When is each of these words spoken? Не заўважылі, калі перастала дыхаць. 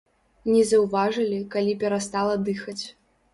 Не 0.53 0.61
заўважылі, 0.69 1.41
калі 1.57 1.77
перастала 1.85 2.33
дыхаць. 2.49 2.81